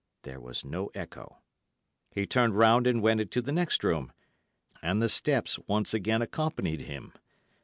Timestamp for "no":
0.65-0.87